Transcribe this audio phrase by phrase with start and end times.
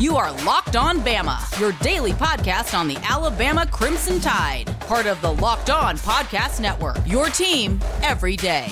[0.00, 5.20] You are Locked On Bama, your daily podcast on the Alabama Crimson Tide, part of
[5.20, 6.96] the Locked On Podcast Network.
[7.04, 8.68] Your team every day.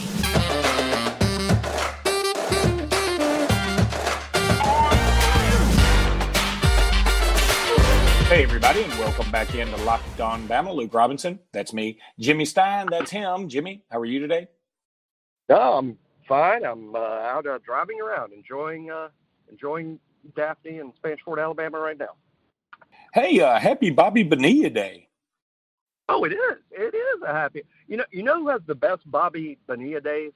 [8.28, 10.74] Hey, everybody, and welcome back into Locked On Bama.
[10.74, 11.98] Luke Robinson, that's me.
[12.18, 13.50] Jimmy Stein, that's him.
[13.50, 14.48] Jimmy, how are you today?
[15.50, 16.64] No, I'm fine.
[16.64, 19.08] I'm uh, out uh, driving around, enjoying uh,
[19.50, 20.00] enjoying
[20.36, 22.16] Daphne in Spanish Fort, Alabama right now.
[23.14, 25.08] Hey, uh, happy Bobby Bonilla Day.
[26.08, 26.58] Oh, it is.
[26.70, 27.62] It is a happy.
[27.86, 30.32] You know, you know who has the best Bobby Bonilla days?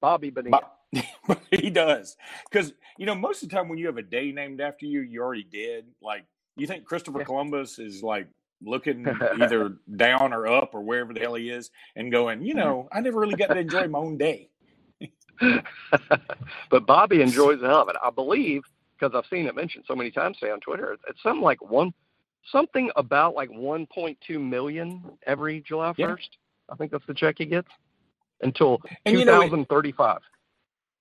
[0.00, 0.60] Bobby Bonilla.
[0.60, 2.16] Bo- he does,
[2.50, 5.00] because you know most of the time when you have a day named after you,
[5.00, 5.84] you already dead.
[6.00, 6.24] Like
[6.56, 8.28] you think Christopher Columbus is like
[8.62, 9.06] looking
[9.38, 13.00] either down or up or wherever the hell he is, and going, you know, I
[13.00, 14.48] never really got to enjoy my own day.
[16.70, 17.96] but Bobby enjoys the hell of it.
[18.02, 18.62] I believe
[18.98, 20.96] because I've seen it mentioned so many times today on Twitter.
[21.08, 21.92] It's something like one,
[22.50, 25.96] something about like 1.2 million every July 1st.
[25.98, 26.14] Yeah.
[26.70, 27.68] I think that's the check he gets
[28.42, 30.20] until and 2035.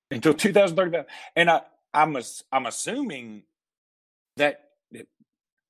[0.09, 1.62] You know, until 2035, and I,
[1.94, 2.17] I'm
[2.52, 3.44] I'm assuming
[4.38, 4.64] that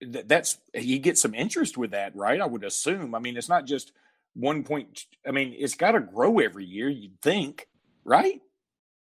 [0.02, 2.40] that's he gets some interest with that, right?
[2.40, 3.16] I would assume.
[3.16, 3.92] I mean, it's not just
[4.36, 5.06] one point.
[5.26, 6.90] I mean, it's got to grow every year.
[6.90, 7.68] You'd think,
[8.04, 8.42] right?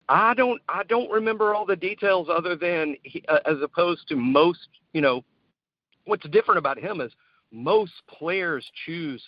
[0.10, 4.16] I don't I don't remember all the details other than he, uh, as opposed to
[4.16, 5.24] most, you know,
[6.06, 7.12] what's different about him is
[7.52, 9.24] most players choose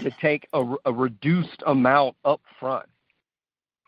[0.00, 2.86] to take a, a reduced amount up front.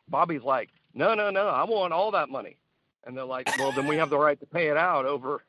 [0.09, 2.57] Bobby's like, no, no, no, I want all that money,
[3.07, 5.45] and they're like, well, then we have the right to pay it out over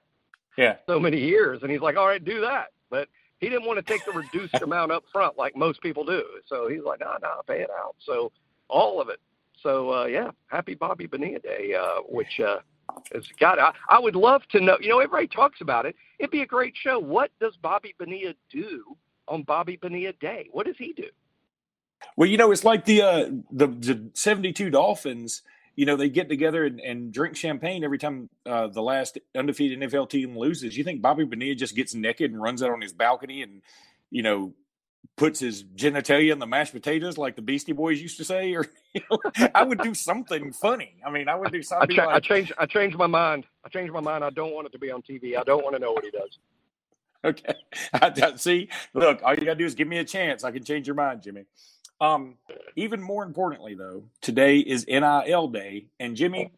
[0.58, 0.76] yeah.
[0.88, 3.10] so many years, and he's like, all right, do that, but
[3.40, 6.70] he didn't want to take the reduced amount up front like most people do, so
[6.70, 8.32] he's like, no, no, pay it out, so
[8.70, 9.20] all of it
[9.64, 12.58] so uh, yeah, happy Bobby Bonilla Day, uh, which uh,
[13.14, 13.60] has got.
[13.60, 14.78] I, I would love to know.
[14.80, 15.96] You know, everybody talks about it.
[16.20, 17.00] It'd be a great show.
[17.00, 18.98] What does Bobby Bonilla do
[19.28, 20.50] on Bobby Bonilla Day?
[20.52, 21.08] What does he do?
[22.18, 25.42] Well, you know, it's like the uh, the, the '72 Dolphins.
[25.76, 29.80] You know, they get together and, and drink champagne every time uh, the last undefeated
[29.80, 30.78] NFL team loses.
[30.78, 33.64] You think Bobby Bonilla just gets naked and runs out on his balcony and,
[34.12, 34.54] you know,
[35.16, 38.66] puts his genitalia in the mashed potatoes like the Beastie Boys used to say, or
[38.94, 39.20] you know,
[39.54, 40.96] I would do something funny.
[41.06, 42.00] I mean, I would do something.
[42.00, 42.54] I, like, I changed.
[42.58, 43.46] I changed my mind.
[43.66, 44.24] I changed my mind.
[44.24, 45.38] I don't want it to be on TV.
[45.38, 46.40] I don't want to know what he does.
[47.26, 47.54] Okay.
[47.94, 50.44] I, see, look, all you gotta do is give me a chance.
[50.44, 51.46] I can change your mind, Jimmy.
[52.02, 52.36] Um,
[52.76, 56.52] even more importantly, though, today is NIL Day, and Jimmy,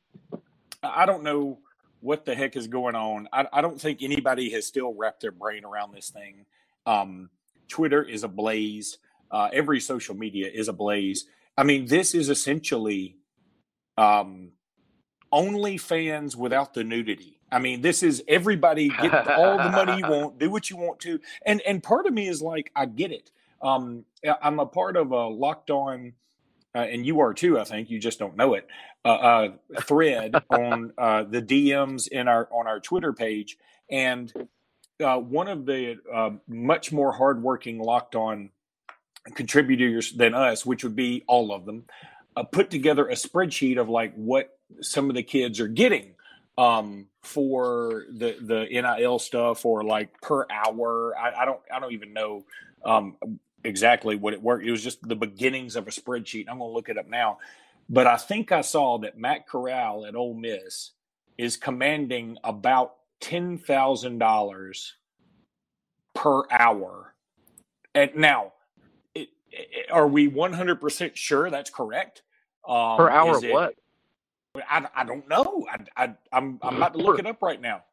[0.82, 1.60] I don't know
[2.00, 3.28] what the heck is going on.
[3.32, 6.46] I, I don't think anybody has still wrapped their brain around this thing.
[6.86, 7.30] Um,
[7.68, 8.98] Twitter is ablaze.
[9.32, 11.26] Uh, every social media is ablaze.
[11.58, 13.18] I mean, this is essentially
[13.98, 14.52] um,
[15.34, 17.40] OnlyFans without the nudity.
[17.52, 21.00] I mean, this is everybody get all the money you want, do what you want
[21.02, 23.32] to, and and part of me is like, I get it.
[23.62, 24.06] Um,
[24.42, 26.14] I'm a part of a locked on,
[26.74, 27.60] uh, and you are too.
[27.60, 28.68] I think you just don't know it.
[29.04, 29.50] Uh, uh,
[29.82, 33.58] thread on uh, the DMs in our on our Twitter page,
[33.90, 34.34] and
[35.04, 38.50] uh, one of the uh, much more hardworking locked on
[39.34, 41.86] contributors than us, which would be all of them,
[42.36, 46.16] uh, put together a spreadsheet of like what some of the kids are getting
[46.58, 51.18] um, for the the NIL stuff or like per hour.
[51.18, 52.46] I, I don't I don't even know
[52.84, 53.18] um,
[53.64, 54.66] exactly what it worked.
[54.66, 56.46] It was just the beginnings of a spreadsheet.
[56.50, 57.40] I'm going to look it up now,
[57.90, 60.92] but I think I saw that Matt Corral at Ole Miss
[61.38, 64.94] is commanding about ten thousand dollars
[66.14, 67.16] per hour.
[67.96, 68.54] And now,
[69.16, 72.22] it, it, are we one hundred percent sure that's correct?
[72.68, 73.74] Um, per hour, it, what?
[74.70, 75.66] I, I don't know.
[75.72, 77.84] I, I I'm I'm about to look it up right now.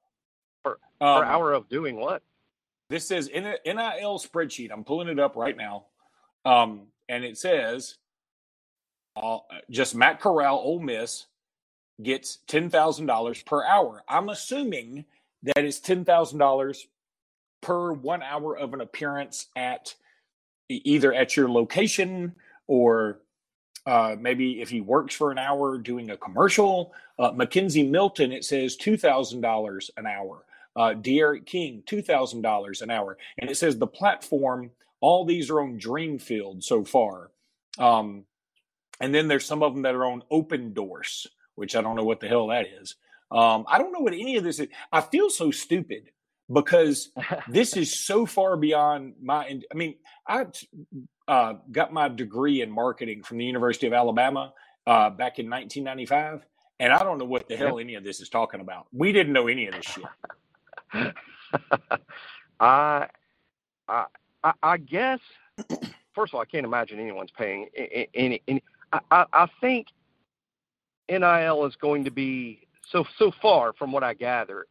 [0.65, 2.23] Per, um, per hour of doing what?
[2.91, 4.71] This says in a NIL spreadsheet.
[4.71, 5.87] I'm pulling it up right now,
[6.45, 7.97] um, and it says
[9.17, 9.39] uh,
[9.71, 11.25] just Matt Corral, Ole Miss,
[12.03, 14.03] gets ten thousand dollars per hour.
[14.07, 15.07] I'm assuming
[15.43, 16.87] that is ten thousand dollars
[17.61, 19.95] per one hour of an appearance at
[20.69, 22.35] either at your location
[22.67, 23.21] or
[23.87, 26.93] uh, maybe if he works for an hour doing a commercial.
[27.19, 30.45] Uh, McKenzie Milton, it says two thousand dollars an hour.
[30.75, 34.71] Uh, D'Eriq King, two thousand dollars an hour, and it says the platform.
[35.01, 37.33] All these are on Dreamfield so far,
[37.79, 38.25] um,
[39.01, 42.21] and then there's some of them that are on Opendorse, which I don't know what
[42.21, 42.95] the hell that is.
[43.33, 44.69] Um, I don't know what any of this is.
[44.93, 46.11] I feel so stupid
[46.53, 47.11] because
[47.49, 49.61] this is so far beyond my.
[49.71, 49.95] I mean,
[50.27, 50.47] I
[51.27, 54.53] uh, got my degree in marketing from the University of Alabama
[54.87, 56.45] uh, back in 1995,
[56.79, 58.87] and I don't know what the hell any of this is talking about.
[58.93, 60.05] We didn't know any of this shit.
[62.61, 63.07] I,
[63.89, 64.07] I,
[64.63, 65.21] I guess.
[66.15, 68.09] First of all, I can't imagine anyone's paying any.
[68.15, 68.63] any, any
[69.11, 69.87] I, I think
[71.09, 74.67] NIL is going to be so so far from what I gather,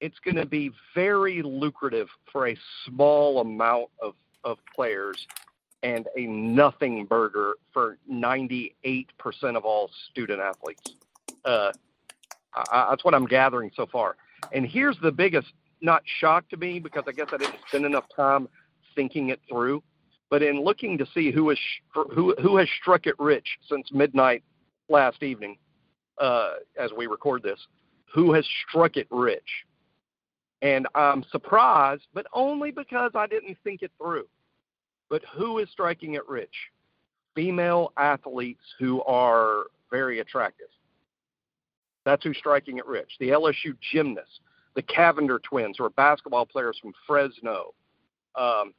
[0.00, 4.14] it's going to be very lucrative for a small amount of
[4.44, 5.26] of players
[5.82, 8.74] and a nothing burger for 98%
[9.54, 10.94] of all student athletes.
[11.44, 11.72] Uh,
[12.54, 14.16] I, that's what I'm gathering so far.
[14.52, 18.06] And here's the biggest, not shock to me because I guess I didn't spend enough
[18.14, 18.48] time
[18.96, 19.82] thinking it through,
[20.30, 21.58] but in looking to see who has
[21.92, 24.42] who who has struck it rich since midnight
[24.88, 25.56] last evening,
[26.20, 27.58] uh, as we record this,
[28.12, 29.64] who has struck it rich.
[30.62, 34.26] And I'm surprised, but only because I didn't think it through.
[35.08, 36.54] But who is striking it rich?
[37.34, 40.66] Female athletes who are very attractive.
[42.04, 43.10] That's who's striking it rich.
[43.20, 44.40] The LSU gymnasts,
[44.74, 47.74] the Cavinder twins, who are basketball players from Fresno.
[48.34, 48.74] Um,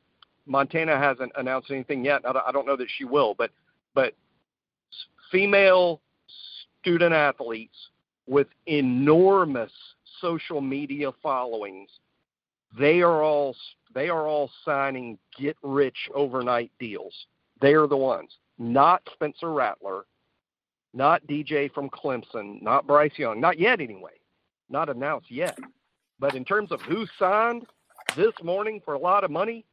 [0.45, 2.21] Montana hasn't announced anything yet.
[2.25, 3.51] I don't know that she will, but
[3.93, 4.13] but
[5.31, 6.01] female
[6.81, 7.75] student athletes
[8.27, 9.71] with enormous
[10.21, 11.89] social media followings,
[12.77, 13.55] they are all
[13.93, 17.13] they are all signing get rich overnight deals.
[17.59, 20.05] They are the ones, not Spencer Rattler,
[20.93, 24.19] not DJ from Clemson, not Bryce Young, not yet anyway,
[24.69, 25.57] not announced yet.
[26.19, 27.65] But in terms of who signed
[28.15, 29.65] this morning for a lot of money,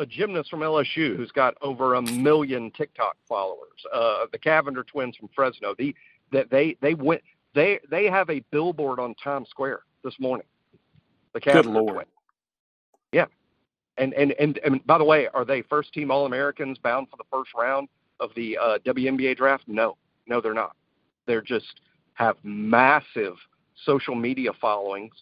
[0.00, 3.84] a gymnast from LSU who's got over a million TikTok followers.
[3.92, 5.74] Uh, the Cavinder twins from Fresno.
[5.78, 5.94] The
[6.32, 7.22] that they they went
[7.54, 10.46] they they have a billboard on Times Square this morning.
[11.34, 11.94] The Cavinder Good Lord.
[11.94, 12.08] Twins.
[13.12, 13.26] Yeah,
[13.98, 17.16] and, and and and by the way, are they first team All Americans bound for
[17.16, 17.88] the first round
[18.18, 19.64] of the uh, WNBA draft?
[19.66, 20.76] No, no, they're not.
[21.26, 21.80] They're just
[22.14, 23.34] have massive
[23.84, 25.12] social media followings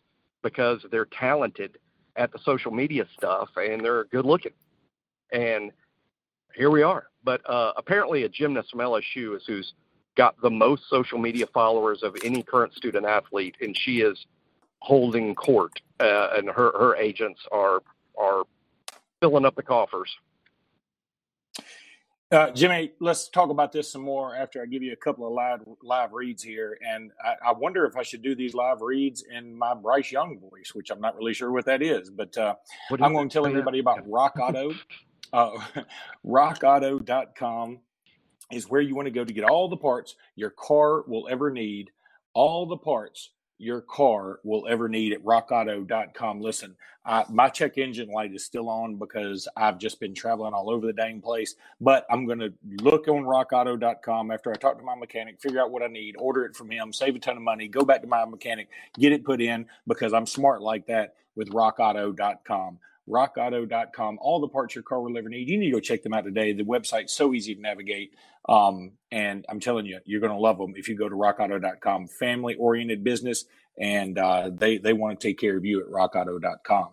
[0.43, 1.79] because they're talented
[2.17, 4.53] at the social media stuff and they're good looking.
[5.33, 5.73] And
[6.55, 7.07] here we are.
[7.25, 9.75] But uh, apparently, a gymnast from LSU is who's
[10.17, 14.27] got the most social media followers of any current student athlete, and she is
[14.81, 15.81] holding court.
[16.01, 17.83] Uh, and her her agents are
[18.19, 18.45] are
[19.21, 20.11] filling up the coffers.
[22.31, 25.33] Uh, Jimmy, let's talk about this some more after I give you a couple of
[25.33, 26.79] live live reads here.
[26.87, 30.39] And I, I wonder if I should do these live reads in my Bryce Young
[30.39, 32.11] voice, which I'm not really sure what that is.
[32.11, 32.55] But uh,
[33.01, 34.73] I'm going to tell everybody about Rock Auto.
[35.33, 35.59] Uh,
[36.27, 37.79] rockauto.com
[38.53, 41.51] is where you want to go to get all the parts your car will ever
[41.51, 41.91] need,
[42.35, 46.41] all the parts your car will ever need at rockauto.com.
[46.41, 50.71] Listen, I, my check engine light is still on because I've just been traveling all
[50.71, 51.57] over the dang place.
[51.81, 55.73] But I'm going to look on rockauto.com after I talk to my mechanic, figure out
[55.73, 58.07] what I need, order it from him, save a ton of money, go back to
[58.07, 64.19] my mechanic, get it put in because I'm smart like that with rockauto.com rockauto.com.
[64.21, 65.49] All the parts your car will ever need.
[65.49, 66.53] You need to go check them out today.
[66.53, 68.15] The website's so easy to navigate.
[68.49, 72.09] Um, and I'm telling you, you're going to love them if you go to rockauto.com.
[72.09, 73.45] Family oriented business,
[73.79, 76.89] and uh, they, they want to take care of you at rockauto.com.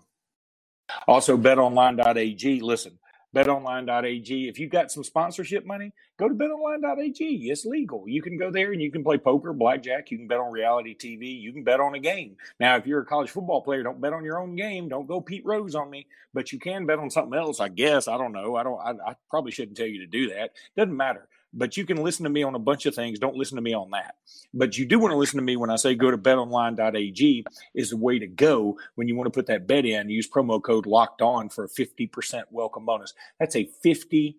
[1.08, 2.62] Also, betonline.ag.
[2.62, 3.00] Listen,
[3.36, 4.48] betonline.ag.
[4.50, 7.52] If you've got some sponsorship money, go to betonline.ag.
[7.52, 8.06] It's legal.
[8.08, 10.10] You can go there and you can play poker, blackjack.
[10.10, 11.40] You can bet on reality TV.
[11.40, 12.38] You can bet on a game.
[12.60, 14.90] Now, if you're a college football player, don't bet on your own game.
[14.90, 17.60] Don't go Pete Rose on me, but you can bet on something else.
[17.60, 18.08] I guess.
[18.08, 18.56] I don't know.
[18.56, 20.52] I don't, I, I probably shouldn't tell you to do that.
[20.78, 23.18] Doesn't matter but you can listen to me on a bunch of things.
[23.18, 24.16] Don't listen to me on that.
[24.54, 27.90] But you do want to listen to me when I say go to betonline.ag is
[27.90, 30.10] the way to go when you want to put that bet in.
[30.10, 33.14] Use promo code locked on for a 50% welcome bonus.
[33.40, 34.36] That's a 50%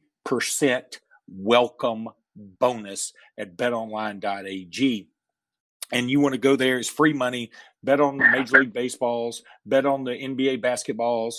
[1.28, 5.08] welcome bonus at betonline.ag
[5.92, 7.50] and you want to go there, it's free money.
[7.86, 11.36] Bet on the Major League Baseballs, bet on the NBA basketballs.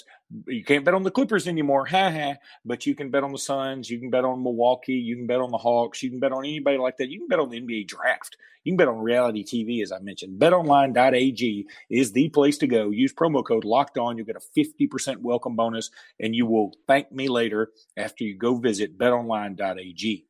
[0.47, 2.35] You can't bet on the Clippers anymore, ha ha.
[2.63, 3.89] But you can bet on the Suns.
[3.89, 4.93] You can bet on Milwaukee.
[4.93, 6.01] You can bet on the Hawks.
[6.01, 7.09] You can bet on anybody like that.
[7.09, 8.37] You can bet on the NBA draft.
[8.63, 10.39] You can bet on reality TV, as I mentioned.
[10.39, 12.91] BetOnline.ag is the place to go.
[12.91, 14.15] Use promo code Locked On.
[14.15, 18.37] You'll get a fifty percent welcome bonus, and you will thank me later after you
[18.37, 20.25] go visit BetOnline.ag.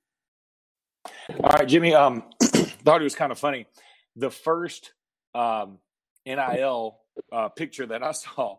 [1.43, 1.93] All right, Jimmy.
[1.93, 3.67] Um, thought it was kind of funny
[4.17, 4.93] the first
[5.35, 5.77] um,
[6.27, 6.97] NIL
[7.31, 8.57] uh, picture that I saw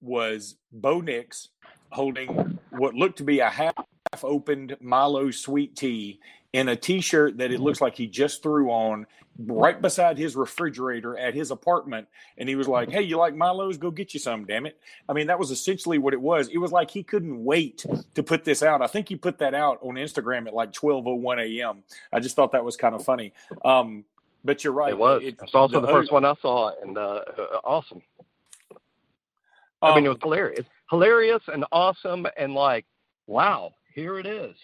[0.00, 1.48] was Bo Nix
[1.90, 3.74] holding what looked to be a half
[4.22, 6.20] opened Milo sweet tea
[6.52, 9.06] in a t-shirt that it looks like he just threw on
[9.40, 12.08] right beside his refrigerator at his apartment.
[12.38, 13.76] And he was like hey you like milo's?
[13.76, 14.78] Go get you some damn it.
[15.08, 16.48] I mean that was essentially what it was.
[16.48, 18.82] It was like he couldn't wait to put this out.
[18.82, 22.52] I think he put that out on instagram at like 1201 a.m i just thought
[22.52, 23.32] that was kind of funny.
[23.64, 24.04] Um,
[24.44, 24.90] but you're right.
[24.90, 25.22] It was.
[25.24, 28.02] It's, it's also the, the first one I saw, and uh, uh, awesome.
[29.80, 32.84] I mean, it um, was hilarious, hilarious and awesome, and like,
[33.26, 34.56] wow, here it is.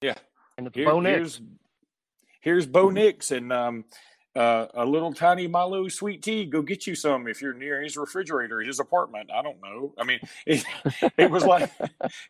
[0.00, 0.14] Yeah,
[0.56, 1.16] and it's Here, Bo Nix.
[1.16, 1.40] Here's,
[2.40, 3.84] here's Bo Nix, and um,
[4.36, 6.44] uh, a little tiny Milo sweet tea.
[6.44, 9.30] Go get you some if you're near his refrigerator, his apartment.
[9.34, 9.94] I don't know.
[9.98, 10.64] I mean, it,
[11.16, 11.70] it was like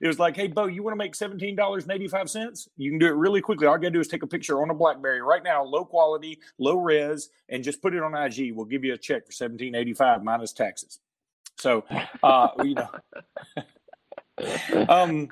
[0.00, 2.68] it was like, hey, Bo, you want to make seventeen dollars and eighty five cents?
[2.76, 3.66] You can do it really quickly.
[3.66, 6.38] All you gotta do is take a picture on a BlackBerry right now, low quality,
[6.58, 8.52] low res, and just put it on IG.
[8.54, 11.00] We'll give you a check for seventeen eighty five minus taxes.
[11.58, 11.84] So,
[12.22, 12.88] uh, you know.
[14.88, 15.28] um,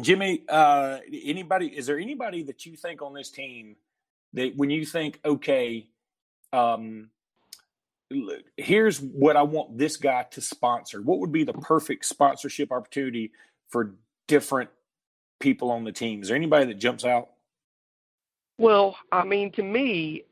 [0.00, 1.66] Jimmy, uh, anybody?
[1.66, 3.76] Is there anybody that you think on this team?
[4.34, 5.88] That when you think, okay,
[6.52, 7.10] um,
[8.56, 13.32] here's what I want this guy to sponsor, what would be the perfect sponsorship opportunity
[13.68, 13.94] for
[14.26, 14.70] different
[15.38, 16.22] people on the team?
[16.22, 17.30] Is there anybody that jumps out?
[18.58, 20.24] Well, I mean, to me,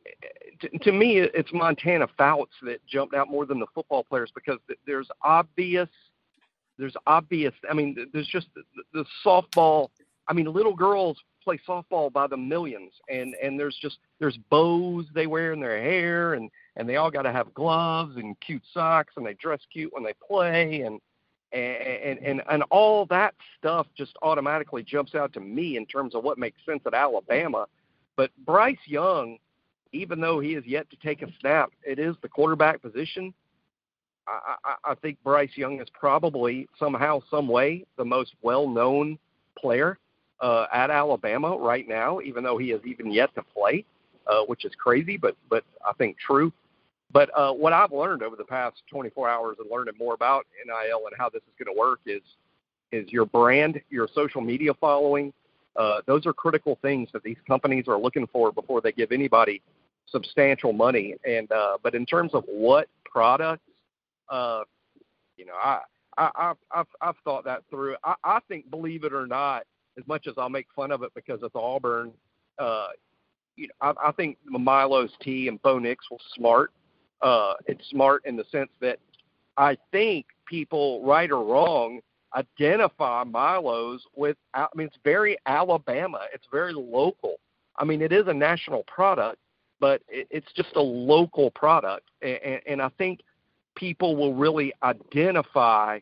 [0.83, 5.09] to, me, it's Montana Fouts that jumped out more than the football players because there's
[5.23, 5.89] obvious,
[6.77, 7.55] there's obvious.
[7.71, 8.63] I mean, there's just the,
[8.93, 9.89] the softball.
[10.27, 11.17] I mean, little girls
[11.49, 15.81] play softball by the millions, and and there's just there's bows they wear in their
[15.81, 19.61] hair, and and they all got to have gloves and cute socks, and they dress
[19.73, 21.01] cute when they play, and
[21.53, 26.23] and and and all that stuff just automatically jumps out to me in terms of
[26.23, 27.67] what makes sense at Alabama.
[28.17, 29.39] But Bryce Young,
[29.93, 33.33] even though he is yet to take a snap, it is the quarterback position.
[34.27, 39.19] I, I, I think Bryce Young is probably somehow, some way, the most well-known
[39.57, 39.99] player
[40.41, 43.85] uh, at Alabama right now, even though he has even yet to play,
[44.27, 46.53] uh, which is crazy, but but I think true.
[47.11, 51.07] But uh, what I've learned over the past 24 hours and learning more about NIL
[51.07, 52.23] and how this is going to work is
[52.93, 55.33] is your brand, your social media following.
[55.77, 59.63] Uh, those are critical things that these companies are looking for before they give anybody
[60.11, 61.15] substantial money.
[61.27, 63.63] And uh, but in terms of what products,
[64.29, 64.63] uh,
[65.37, 65.81] you know, I,
[66.17, 67.97] I I've, I've thought that through.
[68.05, 69.65] I, I think, believe it or not,
[69.99, 72.13] as much as I'll make fun of it because it's Auburn,
[72.59, 72.89] uh,
[73.57, 76.73] you know, I, I think Milo's Tea and Bo Nix was smart.
[77.21, 78.99] Uh, it's smart in the sense that
[79.57, 82.01] I think people, right or wrong,
[82.37, 84.37] identify Milo's with.
[84.55, 86.21] I mean, it's very Alabama.
[86.33, 87.37] It's very local.
[87.77, 89.39] I mean, it is a national product,
[89.81, 93.21] but it, it's just a local product, and, and I think
[93.77, 96.01] people will really identify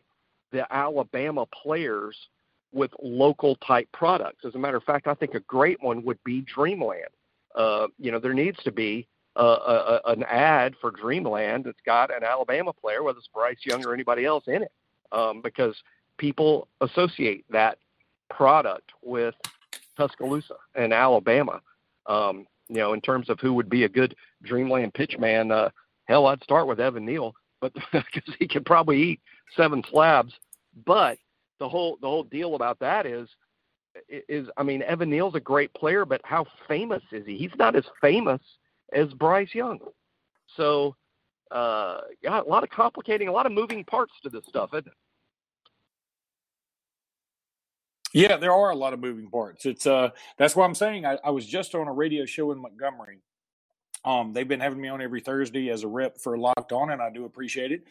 [0.51, 2.15] the Alabama players
[2.71, 4.45] with local type products.
[4.45, 7.07] As a matter of fact, I think a great one would be Dreamland.
[7.55, 12.15] Uh, you know, there needs to be a, a, an ad for Dreamland that's got
[12.15, 14.71] an Alabama player, whether it's Bryce Young or anybody else in it,
[15.11, 15.75] um, because
[16.17, 17.77] people associate that
[18.29, 19.35] product with
[19.95, 21.61] Tuscaloosa and Alabama.
[22.05, 25.69] Um, you know, in terms of who would be a good Dreamland pitchman, uh,
[26.05, 29.21] hell, I'd start with Evan Neal, but because he could probably eat
[29.55, 30.33] seven slabs.
[30.85, 31.17] But
[31.59, 33.29] the whole the whole deal about that is
[34.09, 37.37] is I mean Evan Neal's a great player, but how famous is he?
[37.37, 38.41] He's not as famous
[38.93, 39.79] as Bryce Young.
[40.55, 40.95] So
[41.51, 44.87] uh, yeah, a lot of complicating, a lot of moving parts to this stuff, isn't
[44.87, 44.93] it?
[48.13, 49.65] Yeah, there are a lot of moving parts.
[49.65, 51.05] It's uh that's what I'm saying.
[51.05, 53.19] I, I was just on a radio show in Montgomery.
[54.05, 57.01] Um, they've been having me on every Thursday as a rep for Locked On, and
[57.01, 57.85] I do appreciate it.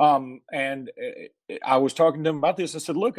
[0.00, 2.74] Um, and uh, I was talking to him about this.
[2.74, 3.18] I said, "Look,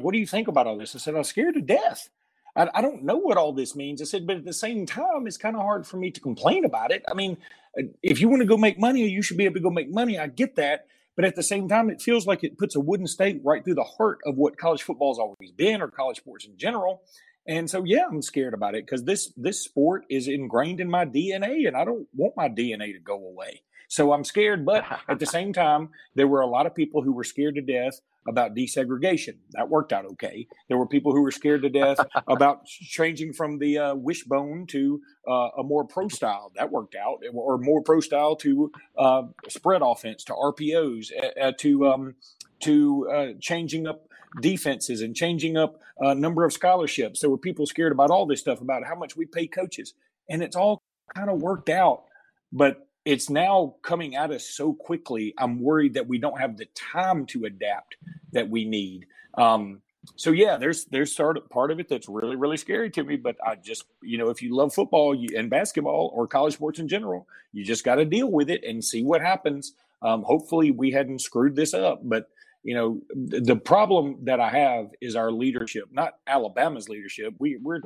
[0.00, 2.08] what do you think about all this?" I said, "I'm scared to death.
[2.56, 5.26] I, I don't know what all this means." I said, "But at the same time,
[5.26, 7.04] it's kind of hard for me to complain about it.
[7.10, 7.36] I mean,
[7.78, 9.90] uh, if you want to go make money, you should be able to go make
[9.92, 10.18] money.
[10.18, 13.06] I get that." But at the same time, it feels like it puts a wooden
[13.06, 16.44] stake right through the heart of what college football has always been, or college sports
[16.44, 17.02] in general.
[17.46, 21.04] And so, yeah, I'm scared about it because this this sport is ingrained in my
[21.04, 23.62] DNA, and I don't want my DNA to go away.
[23.88, 27.12] So I'm scared, but at the same time, there were a lot of people who
[27.12, 29.36] were scared to death about desegregation.
[29.52, 30.46] That worked out okay.
[30.68, 31.98] There were people who were scared to death
[32.28, 36.52] about changing from the uh, wishbone to uh, a more pro style.
[36.56, 41.52] That worked out, or more pro style to uh, spread offense, to RPOs, uh, uh,
[41.58, 42.14] to um,
[42.60, 44.08] to uh, changing up
[44.40, 47.20] defenses and changing up a number of scholarships.
[47.20, 49.94] There were people scared about all this stuff about how much we pay coaches,
[50.28, 50.82] and it's all
[51.14, 52.04] kind of worked out.
[52.52, 55.34] But it's now coming at us so quickly.
[55.38, 57.96] I'm worried that we don't have the time to adapt
[58.32, 59.06] that we need.
[59.36, 59.82] Um,
[60.16, 63.16] so yeah, there's there's sort of part of it that's really really scary to me.
[63.16, 66.88] But I just you know if you love football and basketball or college sports in
[66.88, 69.74] general, you just got to deal with it and see what happens.
[70.02, 72.28] Um, hopefully we hadn't screwed this up, but
[72.62, 77.34] you know the problem that I have is our leadership, not Alabama's leadership.
[77.38, 77.80] We we're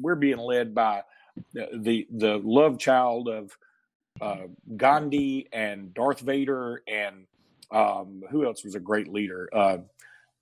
[0.00, 1.02] we're being led by
[1.52, 3.56] the the love child of
[4.24, 7.26] uh, Gandhi and Darth Vader and
[7.70, 9.48] um, who else was a great leader?
[9.52, 9.78] Uh,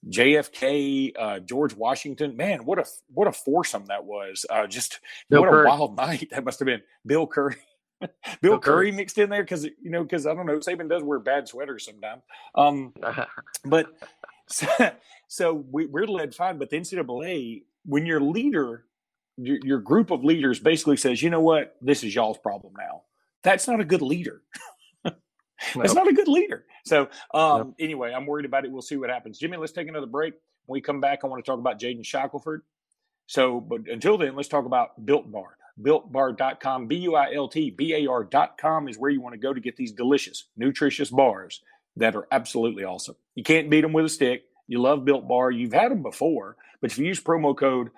[0.08, 2.36] JFK, uh, George Washington.
[2.36, 4.44] Man, what a what a foursome that was!
[4.50, 5.66] Uh, just Bill what Curry.
[5.66, 6.82] a wild night that must have been.
[7.06, 7.56] Bill Curry.
[8.00, 8.08] Bill,
[8.40, 11.02] Bill Curry, Curry, mixed in there because you know because I don't know Saban does
[11.04, 12.22] wear bad sweaters sometimes.
[12.56, 12.92] Um,
[13.64, 13.86] but
[14.48, 14.66] so,
[15.28, 18.84] so we, are led fine, but the NCAA when your leader,
[19.36, 23.02] your, your group of leaders basically says, you know what, this is y'all's problem now.
[23.42, 24.42] That's not a good leader.
[25.04, 26.64] That's not a good leader.
[26.84, 28.70] So um, anyway, I'm worried about it.
[28.70, 29.38] We'll see what happens.
[29.38, 30.34] Jimmy, let's take another break.
[30.66, 32.62] When we come back, I want to talk about Jaden Shackelford.
[33.26, 35.56] So, but until then, let's talk about Built Bar.
[35.80, 39.54] BuiltBar.com, B U I L T B A R.com is where you want to go
[39.54, 41.62] to get these delicious, nutritious bars
[41.96, 43.16] that are absolutely awesome.
[43.34, 44.44] You can't beat them with a stick.
[44.66, 45.50] You love Built Bar.
[45.50, 47.90] You've had them before, but if you use promo code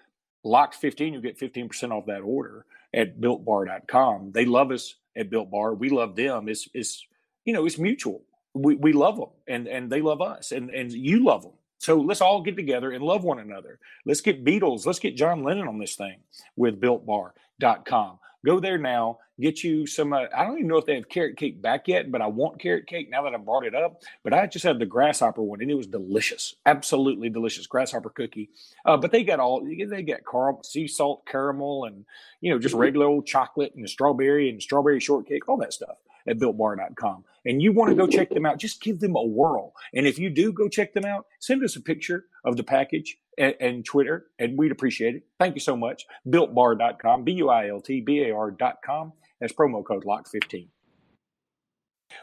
[0.44, 4.32] LOCKED15, you'll get 15% off that order at BuiltBar.com.
[4.32, 5.74] They love us at Built Bar.
[5.74, 6.48] We love them.
[6.48, 7.06] It's, it's
[7.44, 8.22] you know, it's mutual.
[8.54, 11.52] We, we love them and, and they love us and, and you love them.
[11.78, 13.78] So let's all get together and love one another.
[14.06, 14.86] Let's get Beatles.
[14.86, 16.18] Let's get John Lennon on this thing
[16.56, 18.18] with BuiltBar.com.
[18.44, 19.18] Go there now.
[19.40, 20.12] Get you some.
[20.12, 22.60] Uh, I don't even know if they have carrot cake back yet, but I want
[22.60, 24.02] carrot cake now that I brought it up.
[24.22, 28.50] But I just had the grasshopper one, and it was delicious, absolutely delicious grasshopper cookie.
[28.84, 32.04] Uh, but they got all they got caramel, sea salt caramel, and
[32.42, 35.96] you know just regular old chocolate and strawberry and strawberry shortcake, all that stuff
[36.26, 37.24] at builtbar.com.
[37.46, 39.74] And you want to go check them out, just give them a whirl.
[39.92, 43.18] And if you do go check them out, send us a picture of the package
[43.38, 45.22] and, and Twitter, and we'd appreciate it.
[45.38, 46.06] Thank you so much.
[46.28, 49.12] Builtbar.com, B U I L T B A R.com.
[49.40, 50.68] That's promo code LOCK15.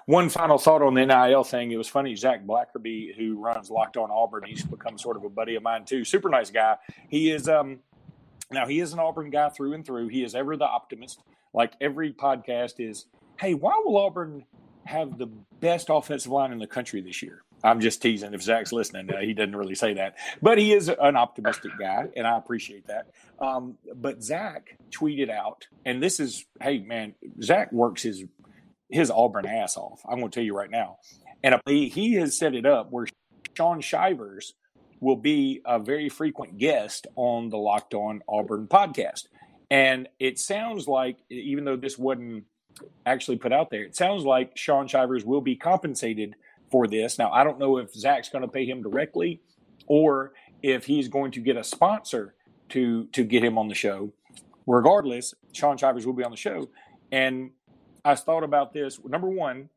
[0.06, 1.72] One final thought on the NIL thing.
[1.72, 2.16] It was funny.
[2.16, 5.86] Zach Blackerby, who runs Locked On Auburn, he's become sort of a buddy of mine
[5.86, 6.06] too.
[6.06, 6.78] Super nice guy.
[7.10, 7.80] He is um
[8.52, 10.08] now he is an Auburn guy through and through.
[10.10, 11.22] He is ever the optimist.
[11.54, 13.06] Like every podcast is
[13.40, 14.46] hey, why will Auburn
[14.86, 15.28] have the
[15.60, 17.44] best offensive line in the country this year?
[17.64, 18.34] I'm just teasing.
[18.34, 22.08] If Zach's listening, uh, he doesn't really say that, but he is an optimistic guy,
[22.16, 23.08] and I appreciate that.
[23.40, 28.24] Um, but Zach tweeted out, and this is, hey man, Zach works his
[28.90, 30.02] his Auburn ass off.
[30.06, 30.98] I'm going to tell you right now,
[31.44, 33.08] and he has set it up where
[33.56, 34.54] Shaun Shivers
[35.00, 39.28] will be a very frequent guest on the Locked On Auburn podcast,
[39.70, 42.46] and it sounds like even though this wasn't
[43.06, 43.84] actually put out there.
[43.84, 46.36] It sounds like Shaun Shivers will be compensated
[46.72, 47.20] for this.
[47.20, 49.42] Now, I don't know if Zach's going to pay him directly
[49.88, 52.34] or if he's going to get a sponsor
[52.70, 54.14] to to get him on the show.
[54.66, 56.70] Regardless, Shaun Shivers will be on the show.
[57.12, 57.52] And
[58.06, 59.00] I thought about this.
[59.04, 59.70] Number one,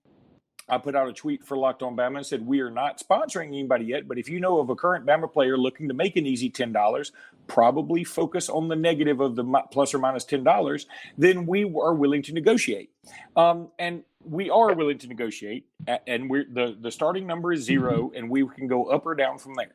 [0.69, 3.49] I put out a tweet for Locked On Bama and said, We are not sponsoring
[3.49, 6.27] anybody yet, but if you know of a current Bama player looking to make an
[6.27, 7.11] easy $10,
[7.47, 10.87] probably focus on the negative of the plus or minus $10,
[11.19, 12.91] then we are willing to negotiate.
[13.37, 15.67] Um, and we are willing to negotiate,
[16.07, 19.39] and we're the, the starting number is zero, and we can go up or down
[19.39, 19.73] from there.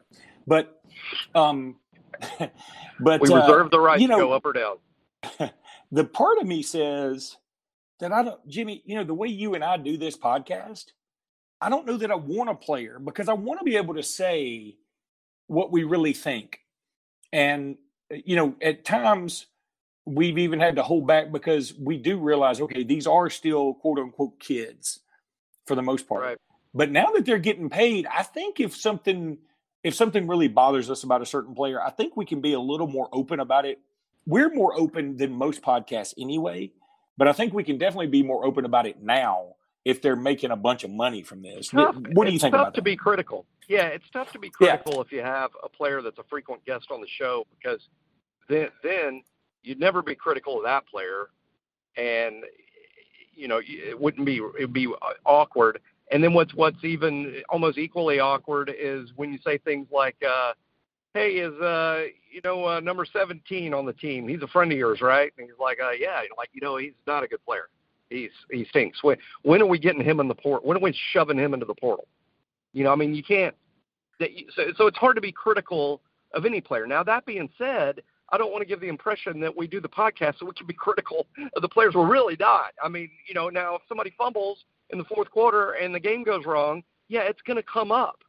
[0.47, 0.82] But,
[1.36, 1.75] um,
[2.99, 5.52] but we reserve uh, the right you know, to go up or down.
[5.91, 7.38] the part of me says,
[7.99, 10.85] that I don't, Jimmy, you know, the way you and I do this podcast,
[11.62, 14.03] I don't know that I want a player because I want to be able to
[14.03, 14.77] say
[15.47, 16.59] what we really think.
[17.33, 17.77] And,
[18.09, 19.47] you know, at times
[20.05, 23.99] we've even had to hold back because we do realize, okay, these are still quote
[23.99, 25.01] unquote kids
[25.67, 26.23] for the most part.
[26.23, 26.38] Right.
[26.73, 29.38] But now that they're getting paid, I think if something
[29.83, 32.59] if something really bothers us about a certain player, I think we can be a
[32.59, 33.79] little more open about it.
[34.25, 36.71] We're more open than most podcasts anyway
[37.19, 40.51] but I think we can definitely be more open about it now if they're making
[40.51, 41.71] a bunch of money from this.
[41.73, 42.86] What do you it's think tough about to that?
[42.86, 43.45] be critical.
[43.67, 45.01] Yeah, it's tough to be critical yeah.
[45.01, 47.89] if you have a player that's a frequent guest on the show because
[48.47, 49.21] then then
[49.63, 51.29] you'd never be critical of that player,
[51.97, 52.45] and
[53.36, 54.88] you know it wouldn't be it'd be
[55.25, 55.82] awkward.
[56.12, 60.15] And then what's what's even almost equally awkward is when you say things like.
[60.25, 60.53] uh
[61.13, 64.27] hey, is uh, you know, uh, number 17 on the team?
[64.27, 65.31] He's a friend of yours, right?
[65.37, 67.69] And he's like, uh, yeah, like you know, he's not a good player.
[68.09, 69.03] He's he stinks.
[69.03, 70.65] When when are we getting him in the port?
[70.65, 72.07] When are we shoving him into the portal?
[72.73, 73.55] You know, I mean, you can't.
[74.19, 76.01] That, so so it's hard to be critical
[76.33, 76.87] of any player.
[76.87, 79.89] Now that being said, I don't want to give the impression that we do the
[79.89, 81.95] podcast so we can be critical of the players.
[81.95, 82.73] We're really not.
[82.83, 86.23] I mean, you know, now if somebody fumbles in the fourth quarter and the game
[86.23, 88.19] goes wrong, yeah, it's going to come up.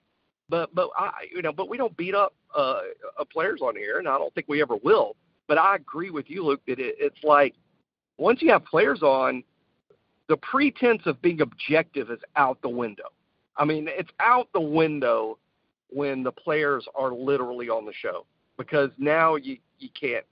[0.49, 2.81] But but I you know, but we don't beat up uh,
[3.33, 5.17] players on here, and I don't think we ever will.
[5.47, 7.55] But I agree with you, Luke, that it, it's like
[8.19, 9.43] once you have players on,
[10.29, 13.09] the pretense of being objective is out the window.
[13.57, 15.39] I mean, it's out the window
[15.89, 20.25] when the players are literally on the show because now you you can't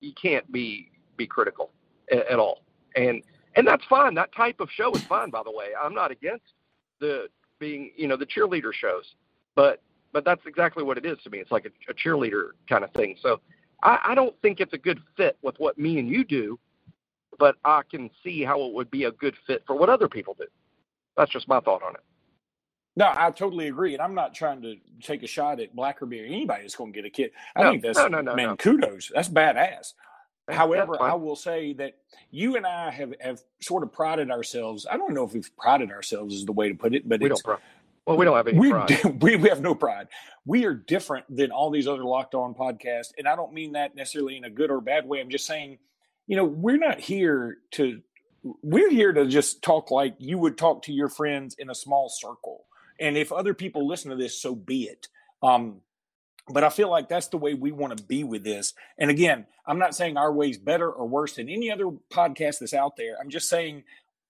[0.00, 1.70] you can't be be critical.
[2.10, 2.62] at, at all.
[2.96, 3.22] And
[3.56, 4.14] and that's fine.
[4.14, 5.68] That type of show is fine, by the way.
[5.80, 6.54] I'm not against
[7.00, 9.14] the being, you know, the cheerleader shows,
[9.54, 9.80] but
[10.14, 11.40] but that's exactly what it is to me.
[11.40, 13.16] It's like a, a cheerleader kind of thing.
[13.22, 13.40] So
[13.84, 16.60] I, I don't think it's a good fit with what me and you do,
[17.38, 20.36] but I can see how it would be a good fit for what other people
[20.38, 20.46] do.
[21.16, 22.02] That's just my thought on it.
[22.96, 26.26] No, I totally agree, and I'm not trying to take a shot at Blackerby or
[26.26, 27.32] anybody that's going to get a kid.
[27.56, 28.56] I No, think that's no, no, no, man, no.
[28.56, 29.10] kudos.
[29.14, 29.94] That's badass.
[30.50, 31.00] However.
[31.02, 31.94] I will say that
[32.30, 34.86] you and I have, have sort of prided ourselves.
[34.90, 37.30] I don't know if we've prided ourselves is the way to put it, but we
[37.30, 37.42] it's,
[38.06, 39.00] well, we don't have any we, pride.
[39.22, 40.08] we we have no pride.
[40.44, 43.94] We are different than all these other locked on podcasts, and I don't mean that
[43.94, 45.20] necessarily in a good or bad way.
[45.20, 45.78] I'm just saying,
[46.26, 48.00] you know, we're not here to.
[48.62, 52.10] We're here to just talk like you would talk to your friends in a small
[52.10, 52.64] circle,
[53.00, 55.08] and if other people listen to this, so be it.
[55.42, 55.80] Um,
[56.50, 58.74] but I feel like that's the way we want to be with this.
[58.98, 62.74] And again, I'm not saying our way's better or worse than any other podcast that's
[62.74, 63.16] out there.
[63.18, 63.84] I'm just saying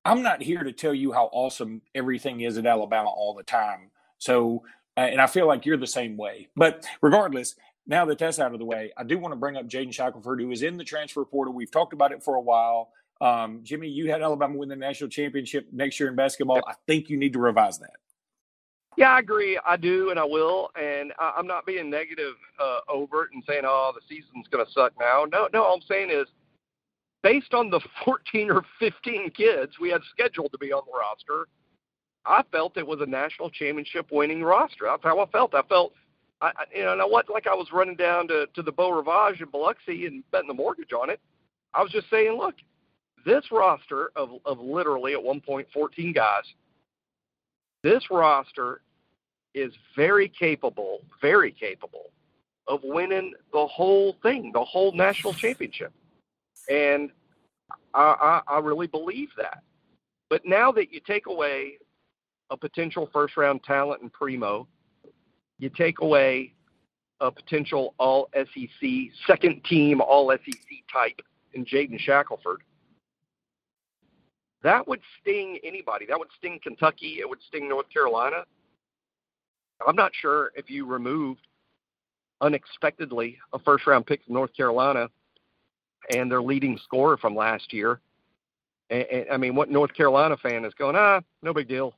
[0.04, 3.90] I'm not here to tell you how awesome everything is at Alabama all the time.
[4.18, 4.64] So,
[4.96, 6.48] uh, and I feel like you're the same way.
[6.54, 7.54] But regardless,
[7.86, 10.40] now that that's out of the way, I do want to bring up Jaden Shackelford,
[10.40, 11.54] who is in the transfer portal.
[11.54, 12.90] We've talked about it for a while.
[13.20, 16.60] Um, Jimmy, you had Alabama win the national championship next year in basketball.
[16.66, 17.96] I think you need to revise that.
[18.96, 19.58] Yeah, I agree.
[19.66, 20.70] I do, and I will.
[20.80, 24.64] And I, I'm not being negative uh, over it and saying, "Oh, the season's going
[24.64, 25.64] to suck now." No, no.
[25.64, 26.26] All I'm saying is,
[27.24, 31.48] based on the 14 or 15 kids we had scheduled to be on the roster,
[32.24, 34.84] I felt it was a national championship winning roster.
[34.84, 35.54] That's how I felt.
[35.54, 35.92] I felt,
[36.40, 38.90] I, you know, and I wasn't like I was running down to to the Beau
[38.90, 41.20] Rivage in Biloxi and betting the mortgage on it.
[41.74, 42.54] I was just saying, look,
[43.26, 46.44] this roster of of literally at one point 14 guys
[47.84, 48.80] this roster
[49.52, 52.10] is very capable, very capable
[52.66, 55.92] of winning the whole thing, the whole national championship.
[56.68, 57.10] And
[57.92, 59.62] I, I, I really believe that.
[60.30, 61.78] But now that you take away
[62.50, 64.66] a potential first round talent in Primo,
[65.58, 66.54] you take away
[67.20, 68.90] a potential all SEC,
[69.26, 71.20] second team all SEC type
[71.52, 72.62] in Jaden Shackelford,
[74.62, 76.06] that would sting anybody.
[76.06, 77.18] That would sting Kentucky.
[77.20, 78.44] It would sting North Carolina.
[79.86, 81.46] I'm not sure if you removed
[82.40, 85.08] unexpectedly a first round pick from North Carolina
[86.10, 88.00] and their leading scorer from last year.
[88.90, 91.94] And, and, I mean, what North Carolina fan is going, ah, no big deal.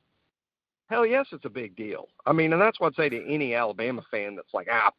[0.89, 2.07] Hell yes, it's a big deal.
[2.25, 4.91] I mean, and that's what I'd say to any Alabama fan that's like, ah,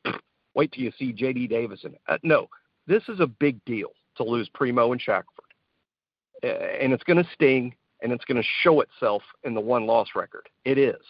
[0.55, 1.47] wait till you see J.D.
[1.47, 1.95] Davison.
[2.09, 2.49] Uh, no,
[2.87, 5.45] this is a big deal to lose Primo and Shackford,
[6.43, 9.87] Uh, and it's going to sting, and it's going to show itself in the one
[9.87, 10.49] loss record.
[10.65, 11.01] It is.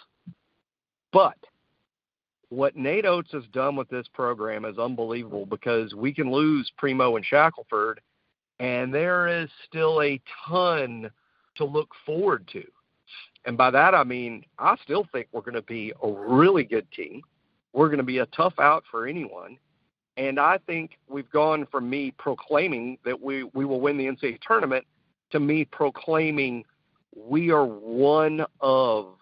[1.12, 1.36] But
[2.50, 7.16] what Nate Oats has done with this program is unbelievable because we can lose Primo
[7.16, 8.00] and Shackelford,
[8.58, 11.10] and there is still a ton
[11.56, 12.64] to look forward to.
[13.44, 16.90] And by that, I mean, I still think we're going to be a really good
[16.92, 17.22] team.
[17.72, 19.58] We're going to be a tough out for anyone.
[20.16, 24.40] And I think we've gone from me proclaiming that we, we will win the NCAA
[24.40, 24.84] tournament
[25.30, 26.64] to me proclaiming
[27.14, 29.14] we are one of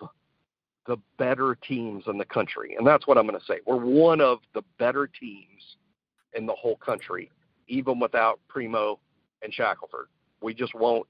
[0.86, 2.76] the better teams in the country.
[2.76, 3.60] And that's what I'm going to say.
[3.66, 5.76] We're one of the better teams
[6.34, 7.30] in the whole country,
[7.68, 8.98] even without Primo
[9.42, 10.06] and Shackelford.
[10.42, 11.06] We just won't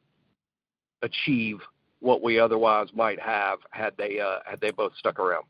[1.03, 1.59] achieve
[2.01, 5.45] what we otherwise might have had they uh, had they both stuck around.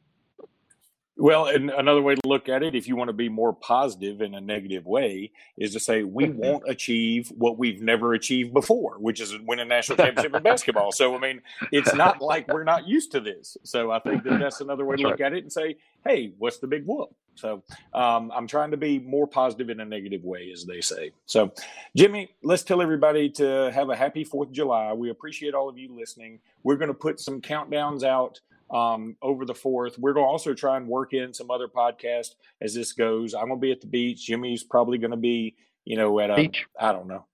[1.18, 4.20] Well, and another way to look at it, if you want to be more positive
[4.20, 8.96] in a negative way, is to say we won't achieve what we've never achieved before,
[8.98, 10.92] which is win a national championship in basketball.
[10.92, 11.40] So, I mean,
[11.72, 13.57] it's not like we're not used to this.
[13.62, 16.35] So, I think that that's another way to That's look at it and say, hey,
[16.37, 17.14] what's the big whoop?
[17.35, 17.62] So,
[17.94, 21.12] um, I'm trying to be more positive in a negative way, as they say.
[21.24, 21.50] So,
[21.96, 24.92] Jimmy, let's tell everybody to have a happy 4th of July.
[24.92, 26.40] We appreciate all of you listening.
[26.62, 29.98] We're going to put some countdowns out um, over the fourth.
[29.98, 33.35] We're going to also try and work in some other podcasts as this goes.
[33.35, 34.26] I'm going to be at the beach.
[34.26, 36.66] Jimmy's probably going to be, you know, at a Beach.
[36.79, 37.24] I don't know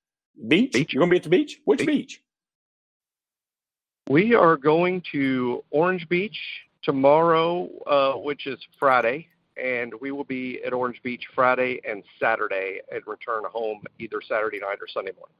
[0.48, 0.72] beach.
[0.72, 0.92] Beach.
[0.92, 1.60] You're going to be at the beach.
[1.64, 1.86] Which Beach.
[1.86, 2.22] beach?
[4.08, 6.38] We are going to Orange Beach
[6.82, 12.80] tomorrow, uh, which is Friday, and we will be at Orange Beach Friday and Saturday
[12.90, 15.36] and return home either Saturday night or Sunday morning.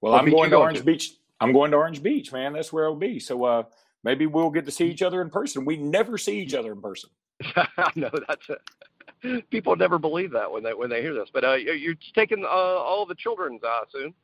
[0.00, 0.84] Well, What I'm going to Orange to?
[0.84, 1.12] Beach.
[1.40, 2.54] I'm going to Orange Beach, man.
[2.54, 3.18] That's where I'll be.
[3.18, 3.62] So uh,
[4.04, 5.64] maybe we'll get to see each other in person.
[5.64, 7.10] We never see each other in person.
[7.56, 11.30] I know that's a, people never believe that when they when they hear this.
[11.32, 14.14] But uh, you're taking uh, all the children's, I assume.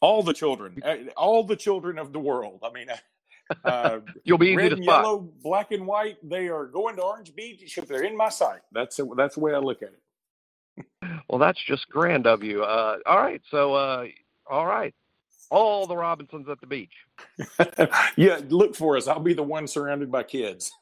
[0.00, 2.60] All the children, uh, all the children of the world.
[2.62, 2.86] I mean,
[3.64, 5.04] uh, You'll be easy red to spot.
[5.04, 6.16] yellow, black and white.
[6.22, 8.60] They are going to Orange Beach if they're in my sight.
[8.72, 10.00] That's that's the way I look at it.
[11.28, 12.62] Well, that's just grand of you.
[12.62, 14.06] Uh, all right, so uh,
[14.48, 14.94] All right.
[15.50, 16.92] All the Robinsons at the beach.
[18.16, 19.08] yeah, look for us.
[19.08, 20.72] I'll be the one surrounded by kids.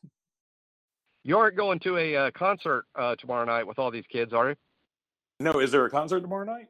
[1.22, 4.50] You aren't going to a uh, concert uh, tomorrow night with all these kids, are
[4.50, 4.56] you?
[5.40, 6.68] No, is there a concert tomorrow night?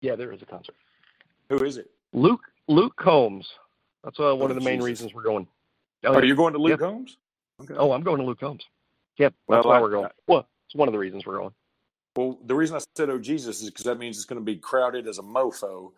[0.00, 0.74] Yeah, there is a concert.
[1.48, 1.90] Who is it?
[2.12, 3.48] Luke Luke Combs.
[4.02, 4.86] That's uh, one Oh, of the main Jesus.
[4.86, 5.46] reasons we're going.
[6.04, 6.78] Oh, Are you going to Luke Yep.
[6.80, 7.16] Combs?
[7.62, 7.74] Okay.
[7.76, 8.64] oh, I'm going to Luke Combs.
[9.18, 10.08] Yep, Well, that's why I- we're going.
[10.26, 11.54] Well, it's one of the reasons we're going.
[12.16, 14.56] Well, the reason I said "Oh Jesus" is because that means it's going to be
[14.56, 15.92] crowded as a mofo.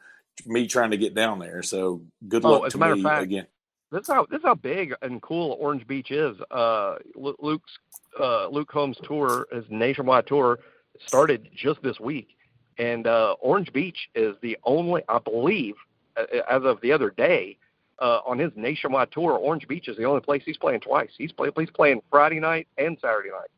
[0.45, 1.63] Me trying to get down there.
[1.63, 3.47] So good Oh, luck as to a matter me fact- again.
[3.93, 6.37] This is how this is how big and cool Orange Beach is.
[6.51, 7.79] Uh, Luke's
[8.21, 10.59] uh, Luke Combs tour, his nationwide tour,
[11.07, 12.37] started just this week,
[12.79, 15.75] and uh, Orange Beach is the only, I believe,
[16.17, 17.59] as of the other day,
[18.01, 21.11] uh, on his nationwide tour, Orange Beach is the only place he's playing twice.
[21.17, 23.49] He's play, he's playing Friday night and Saturday night.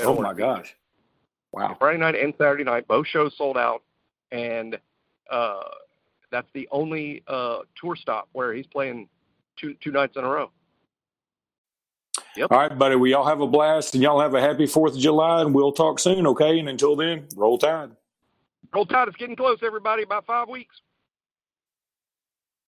[0.00, 0.38] Oh Orange my Beach.
[0.44, 0.76] gosh!
[1.52, 1.76] Wow.
[1.78, 3.82] Friday night and Saturday night, both shows sold out,
[4.30, 4.78] and
[5.30, 5.62] uh,
[6.32, 9.08] that's the only uh, tour stop where he's playing
[9.56, 10.50] two two nights in a row.
[12.36, 12.50] Yep.
[12.50, 12.96] All right, buddy.
[12.96, 15.72] We all have a blast, and y'all have a happy Fourth of July, and we'll
[15.72, 16.26] talk soon.
[16.26, 16.58] Okay.
[16.58, 17.90] And until then, roll tide.
[18.72, 20.02] Roll Tide is getting close, everybody.
[20.02, 20.74] About five weeks.